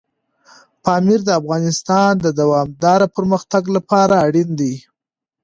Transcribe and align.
پامیر 0.83 1.19
د 1.25 1.29
افغانستان 1.41 2.11
د 2.25 2.27
دوامداره 2.39 3.07
پرمختګ 3.15 3.63
لپاره 3.75 4.13
اړین 4.27 4.49
دی. 4.59 4.73